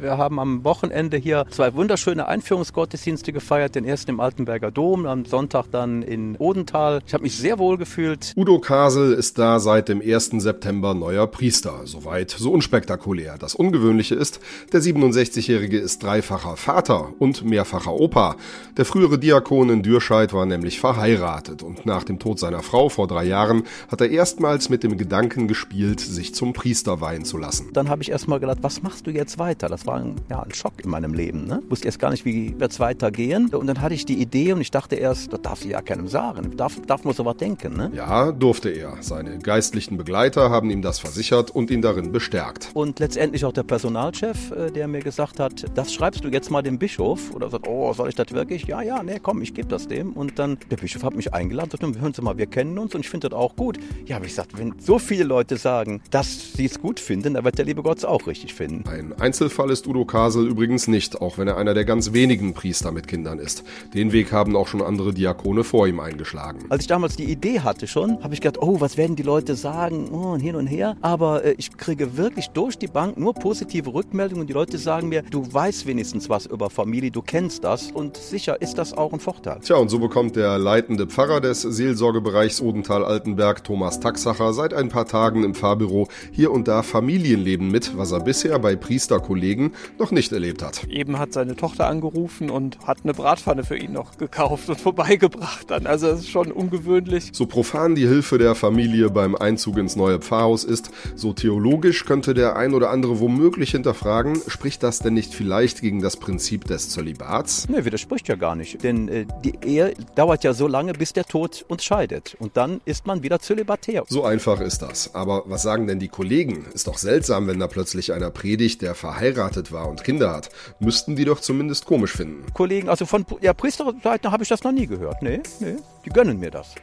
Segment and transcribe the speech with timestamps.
[0.00, 3.74] Wir haben am Wochenende hier zwei wunderschöne Einführungsgottesdienste gefeiert.
[3.74, 7.00] Den ersten im Altenberger Dom, am Sonntag dann in Odenthal.
[7.04, 8.32] Ich habe mich sehr wohl gefühlt.
[8.36, 10.34] Udo Kasel ist da seit dem 1.
[10.38, 11.80] September neuer Priester.
[11.82, 13.38] Soweit so unspektakulär.
[13.40, 14.38] Das Ungewöhnliche ist,
[14.72, 18.36] der 67-Jährige ist dreifacher Vater und mehrfacher Opa.
[18.76, 23.08] Der frühere Diakon in Dürscheid war nämlich verheiratet und nach dem Tod seiner Frau vor
[23.08, 27.70] drei Jahren hat er erstmals mit dem Gedanken gespielt, sich zum Priester weihen zu lassen.
[27.72, 29.68] Dann habe ich erstmal gedacht, was machst du jetzt weiter?
[29.68, 31.46] Das war ein, ja, ein Schock in meinem Leben.
[31.46, 31.60] Ne?
[31.64, 33.52] Ich wusste erst gar nicht, wie wird es weitergehen.
[33.52, 36.08] Und dann hatte ich die Idee und ich dachte erst, das darf sie ja keinem
[36.08, 36.56] sagen.
[36.56, 37.76] Darf, darf man sowas denken.
[37.76, 37.90] Ne?
[37.94, 38.98] Ja, durfte er.
[39.00, 42.70] Seine geistlichen Begleiter haben ihm das versichert und ihn darin bestärkt.
[42.74, 46.62] Und letztendlich auch der Personalchef, äh, der mir gesagt hat, das schreibst du jetzt mal
[46.62, 47.34] dem Bischof.
[47.34, 48.66] Oder sagt, oh, soll ich das wirklich?
[48.66, 50.12] Ja, ja, nee, komm, ich gebe das dem.
[50.12, 53.00] Und dann, der Bischof hat mich eingeladen, sagt, hören Sie mal, wir kennen uns und
[53.00, 53.78] ich finde das auch gut.
[54.06, 57.44] Ja, aber ich gesagt, wenn so viele Leute sagen, dass sie es gut finden, dann
[57.44, 58.88] wird der liebe Gott es auch richtig finden.
[58.88, 62.52] Ein Einzelfall ist ist Udo Kasel übrigens nicht, auch wenn er einer der ganz wenigen
[62.52, 63.62] Priester mit Kindern ist.
[63.94, 66.64] Den Weg haben auch schon andere Diakone vor ihm eingeschlagen.
[66.68, 69.54] Als ich damals die Idee hatte schon, habe ich gedacht, oh, was werden die Leute
[69.54, 70.96] sagen oh, und hin und her.
[71.00, 74.48] Aber äh, ich kriege wirklich durch die Bank nur positive Rückmeldungen.
[74.48, 78.60] Die Leute sagen mir, du weißt wenigstens was über Familie, du kennst das und sicher
[78.60, 79.60] ist das auch ein Vorteil.
[79.60, 85.06] Tja, und so bekommt der leitende Pfarrer des Seelsorgebereichs Odenthal-Altenberg, Thomas Taxacher, seit ein paar
[85.06, 89.67] Tagen im Fahrbüro hier und da Familienleben mit, was er bisher bei Priesterkollegen
[89.98, 90.84] noch nicht erlebt hat.
[90.88, 95.70] Eben hat seine Tochter angerufen und hat eine Bratpfanne für ihn noch gekauft und vorbeigebracht
[95.70, 95.86] dann.
[95.86, 97.30] Also das ist schon ungewöhnlich.
[97.32, 102.34] So profan die Hilfe der Familie beim Einzug ins neue Pfarrhaus ist, so theologisch könnte
[102.34, 106.90] der ein oder andere womöglich hinterfragen, spricht das denn nicht vielleicht gegen das Prinzip des
[106.90, 107.68] Zölibats?
[107.68, 108.82] Ne, widerspricht ja gar nicht.
[108.82, 112.36] Denn äh, die Ehe dauert ja so lange, bis der Tod uns scheidet.
[112.38, 114.04] Und dann ist man wieder zölibatär.
[114.08, 115.14] So einfach ist das.
[115.14, 116.66] Aber was sagen denn die Kollegen?
[116.72, 120.50] Ist doch seltsam, wenn da plötzlich einer predigt, der verheiratet verheiratet war und Kinder hat,
[120.78, 122.46] müssten die doch zumindest komisch finden.
[122.52, 125.22] Kollegen, also von ja, Priesterseite habe ich das noch nie gehört.
[125.22, 126.74] Nee, nee, die gönnen mir das.